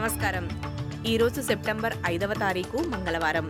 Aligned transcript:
నమస్కారం. 0.00 0.44
ఈరోజు 1.06 1.40
సెప్టెంబర్ 1.40 1.94
ఐదవ 2.06 2.34
తారీఖు 2.34 2.76
మంగళవారం. 2.76 3.46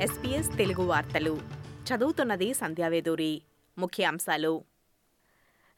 ఎస్పీఎస్ 0.00 0.56
తెలుగు 0.56 0.82
వార్తలు. 0.82 1.40
చదువుతున్నది 1.88 2.54
సంధ్యావేదూరి 2.54 3.42
ముఖ్యాంశాలు 3.78 4.64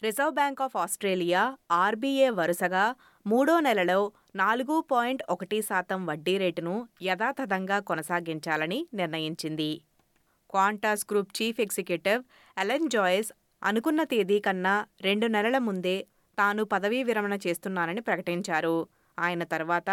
Reserve 0.02 0.34
Bank 0.34 0.62
of 0.62 0.76
Australia 0.76 1.56
RBA 1.70 2.28
వరుసగా 2.28 2.94
మూడో 3.26 3.60
నెలలో 3.60 4.12
నాలుగు 4.36 4.84
పాయింట్ 4.90 5.22
ఒకటి 5.30 5.62
శాతం 5.62 6.06
వడ్డీ 6.06 6.38
రేటును 6.38 6.88
యథాతథంగా 7.02 7.78
కొనసాగించాలని 7.78 8.88
నిర్ణయించింది. 8.94 9.80
Qantas 10.50 11.06
group 11.10 11.42
chief 11.42 11.60
executive 11.60 12.22
Alan 12.58 12.90
Joyce 12.90 13.32
అనుకున్న 13.62 14.02
తేదీ 14.02 14.40
కన్నా 14.40 14.86
రెండు 15.00 15.26
నెలల 15.26 15.58
ముందే 15.58 16.06
తాను 16.38 16.64
పదవీ 16.64 17.02
విరమణ 17.02 17.34
చేస్తున్నానని 17.34 18.00
ప్రకటించారు. 18.00 18.88
ఆయన 19.18 19.44
తర్వాత 19.44 19.90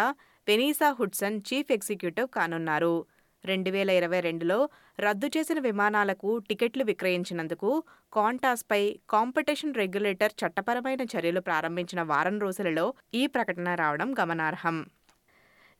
వెనీసా 0.48 0.90
హుడ్సన్ 0.92 1.40
చీఫ్ 1.40 1.72
ఎగ్జిక్యూటివ్ 1.72 2.28
కానున్నారు. 2.28 3.06
రెండు 3.44 3.70
వేల 3.70 3.90
ఇరవై 3.90 4.20
రెండులో 4.20 4.70
రద్దు 5.00 5.30
చేసిన 5.36 5.58
విమానాలకు 5.58 6.38
టికెట్లు 6.38 6.84
విక్రయించినందుకు 6.84 7.84
కాంటాస్పై 8.12 9.00
కాంపిటీషన్ 9.10 9.74
రెగ్యులేటర్ 9.74 10.32
చట్టపరమైన 10.44 11.00
చర్యలు 11.00 11.40
ప్రారంభించిన 11.40 12.02
వారం 12.02 12.38
రోజులలో 12.38 12.94
ఈ 13.14 13.26
ప్రకటన 13.26 13.74
రావడం 13.74 14.14
గమనార్హం. 14.20 14.86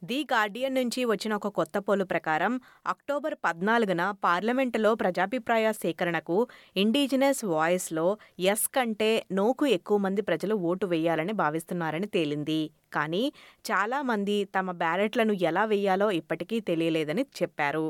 ది 0.03 0.17
గార్డియన్ 0.33 0.75
నుంచి 0.75 1.01
వచ్చిన 1.05 1.33
ఒక 1.35 1.49
కొత్త 1.49 1.77
పోలు 1.79 2.05
ప్రకారం 2.05 2.53
అక్టోబర్ 2.87 3.35
పద్నాలుగున 3.45 4.03
పార్లమెంటులో 4.25 4.91
ప్రజాభిప్రాయ 4.95 5.67
సేకరణకు 5.73 6.37
ఇండిజినస్ 6.77 7.43
వాయిస్లో 7.45 8.07
ఎస్ 8.53 8.67
కంటే 8.69 9.11
నోకు 9.33 9.67
ఎక్కువ 9.79 9.99
మంది 9.99 10.23
ప్రజలు 10.23 10.55
ఓటు 10.71 10.87
వేయాలని 10.87 11.35
భావిస్తున్నారని 11.43 12.07
తేలింది. 12.07 12.61
కానీ 12.93 13.25
చాలామంది 13.71 14.37
తమ 14.57 14.71
బ్యారెట్లను 14.83 15.37
ఎలా 15.51 15.65
వేయాలో 15.65 16.09
ఇప్పటికీ 16.21 16.59
తెలియలేదని 16.71 17.25
చెప్పారు. 17.41 17.87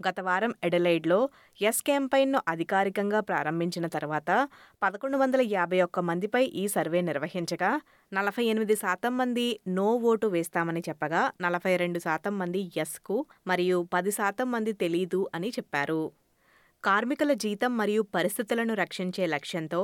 గత 0.00 0.20
వారం 0.20 0.52
ఎడలైడ్లో 0.64 1.18
ఎస్ 1.60 1.82
క్యాంపైన్ను 1.82 2.38
అధికారికంగా 2.48 3.20
ప్రారంభించిన 3.20 3.86
తర్వాత 3.86 4.30
పదకొండు 4.82 5.16
వందల 5.16 5.40
యాభై 5.46 5.80
ఒక్క 5.80 6.00
మందిపై 6.00 6.42
ఈ 6.44 6.68
సర్వే 6.68 7.00
నిర్వహించగా 7.00 7.70
నలభై 8.12 8.44
ఎనిమిది 8.44 8.76
శాతం 8.76 9.16
మంది 9.16 9.46
నో 9.68 9.88
ఓటు 10.02 10.26
వేస్తామని 10.26 10.82
చెప్పగా 10.88 11.30
నలభై 11.40 11.76
రెండు 11.76 11.98
శాతం 11.98 12.38
మంది 12.38 12.72
ఎస్కు 12.76 13.26
మరియు 13.46 13.80
పది 13.92 14.10
శాతం 14.10 14.50
మంది 14.50 14.72
తెలీదు 14.72 15.28
అని 15.34 15.48
చెప్పారు. 15.48 16.02
కార్మికుల 16.84 17.32
జీతం 17.32 17.76
మరియు 17.76 18.02
పరిస్థితులను 18.14 18.74
రక్షించే 18.74 19.26
లక్ష్యంతో 19.26 19.80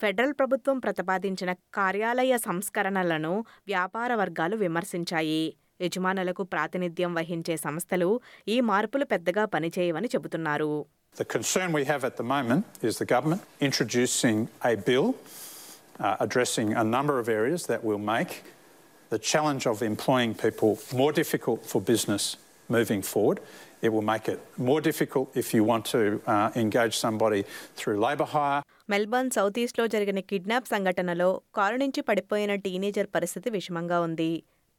ఫెడరల్ 0.00 0.32
ప్రభుత్వం 0.32 0.78
ప్రతిపాదించిన 0.78 1.52
కార్యాలయ 1.74 2.38
సంస్కరణలను 2.38 3.32
వ్యాపార 3.66 4.14
వర్గాలు 4.14 4.56
విమర్శించాయి. 4.56 5.44
యజమానులకు 5.80 6.42
ప్రాతినిధ్యం 6.52 7.12
వహించే 7.18 7.56
సంస్థలు 7.64 8.08
ఈ 8.54 8.58
మార్పులు 8.70 9.06
పెద్దగా 9.14 9.44
పనిచేయవని 9.56 10.10
చెబుతున్నారు 10.14 10.70
The 11.16 11.24
concern 11.26 11.68
we 11.72 11.84
have 11.84 12.02
at 12.04 12.16
the 12.16 12.26
moment 12.26 12.64
is 12.82 12.94
the 12.98 13.06
government 13.06 13.42
introducing 13.60 14.38
a 14.62 14.74
bill 14.88 15.06
uh, 15.98 16.16
addressing 16.20 16.68
a 16.74 16.84
number 16.86 17.14
of 17.18 17.28
areas 17.30 17.62
that 17.66 17.82
will 17.82 18.02
make 18.08 18.32
the 19.10 19.18
challenge 19.22 19.64
of 19.66 19.82
employing 19.84 20.32
people 20.36 20.70
more 20.94 21.12
difficult 21.12 21.60
for 21.64 21.80
business 21.84 22.24
moving 22.68 23.02
forward. 23.02 23.38
It 23.82 23.90
will 23.94 24.02
make 24.04 24.26
it 24.28 24.40
more 24.68 24.80
difficult 24.80 25.26
if 25.34 25.48
you 25.54 25.62
want 25.64 25.84
to 25.86 26.00
uh, 26.26 26.50
engage 26.56 26.94
somebody 26.98 27.40
through 27.78 27.96
labour 28.00 28.28
hire. 28.34 28.60
Melbourne 28.92 29.30
south 29.36 29.56
ఈస్ట్లో 29.62 29.84
జరిగిన 29.94 30.20
kidnap 30.30 30.68
సంఘటనలో 30.72 31.28
car 31.56 31.76
నుంచి 31.76 32.00
పడిపోయిన 32.08 32.52
teenager 32.64 33.08
పరిస్థితి 33.16 33.48
విషమంగా 33.56 33.98
ఉంది 34.08 34.28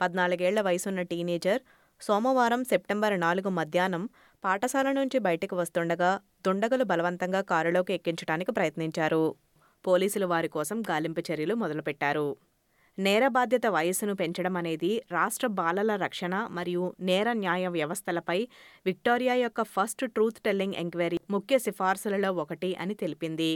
పద్నాలుగేళ్ళ 0.02 0.62
వయసున్న 0.62 1.02
teenager 1.02 1.62
సోమవారం 2.02 2.64
సెప్టెంబర్ 2.64 3.20
నాలుగు 3.20 3.50
మధ్యాహ్నం 3.50 4.10
పాఠశాల 4.44 4.92
నుంచి 4.92 5.20
బయటకు 5.20 5.56
వస్తుండగా 5.56 6.12
దుండగులు 6.46 6.84
బలవంతంగా 6.84 7.42
కారులోకి 7.42 7.94
ఎక్కించడానికి 7.94 8.52
ప్రయత్నించారు. 8.52 9.36
పోలీసులు 9.88 10.26
వారి 10.26 10.48
కోసం 10.48 10.78
గాలింపు 10.90 11.22
చర్యలు 11.32 11.56
మొదలుపెట్టారు. 11.56 12.28
నేర 12.98 13.28
బాధ్యత 13.28 13.66
వయస్సును 13.68 14.14
పెంచడం 14.16 14.58
అనేది 14.58 14.92
రాష్ట్ర 15.12 15.48
బాలల 15.48 15.96
రక్షణ 15.96 16.36
మరియు 16.52 16.94
నేర 17.00 17.34
న్యాయ 17.34 17.68
వ్యవస్థలపై 17.68 18.40
విక్టోరియా 18.86 19.36
యొక్క 19.36 19.62
ఫస్ట్ 19.64 20.04
ట్రూత్ 20.10 20.40
టెల్లింగ్ 20.40 20.74
ఎంక్వైరీ 20.76 21.20
ముఖ్య 21.30 21.58
సిఫార్సులలో 21.58 22.32
ఒకటి 22.44 22.76
అని 22.76 22.94
తెలిపింది. 22.94 23.52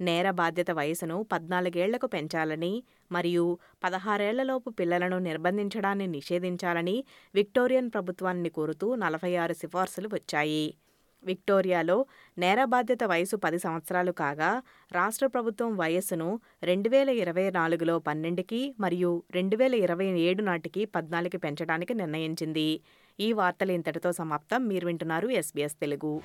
నేర 0.00 0.30
బాధ్యత 0.30 0.70
వయసును 0.70 1.26
పద్నాలుగేళ్ళకు 1.32 2.06
పెంచాలని 2.06 2.82
మరియు 3.12 3.58
పదహారేళ్ళలోపు 3.84 4.70
పిల్లలను 4.70 5.18
నిర్బంధించడాన్ని 5.18 6.06
నిషేధించాలని 6.06 7.04
విక్టోరియన్ 7.34 7.90
ప్రభుత్వాన్ని 7.90 8.48
కోరుతూ 8.48 8.94
నలభై 8.94 9.36
ఆరు 9.36 9.52
సిఫార్సులు 9.52 10.08
వచ్చాయి. 10.12 10.74
విక్టోరియాలో 11.24 12.06
నేర 12.38 12.64
బాధ్యత 12.64 13.04
వయసు 13.04 13.36
పది 13.36 13.58
సంవత్సరాలు 13.58 14.12
కాగా 14.12 14.62
రాష్ట్ర 14.92 15.26
ప్రభుత్వం 15.26 15.76
వయస్సును 15.76 16.40
రెండు 16.62 16.88
వేల 16.88 17.08
ఇరవై 17.08 17.50
నాలుగులో 17.50 17.98
పన్నెండుకి 17.98 18.74
మరియు 18.80 19.22
రెండు 19.30 19.56
వేల 19.56 19.74
ఇరవై 19.74 20.06
ఏడు 20.06 20.42
నాటికి 20.42 20.84
పద్నాలుగు 20.84 21.38
పెంచడానికి 21.38 21.94
నిర్ణయించింది. 21.94 22.80
ఈ 23.20 23.32
వార్తలు 23.32 23.72
ఇంతటితో 23.72 24.12
సమాప్తం. 24.12 24.68
మీరు 24.68 24.86
వింటున్నారు 24.86 25.28
ఎస్బీఎస్ 25.28 25.74
తెలుగు. 25.74 26.22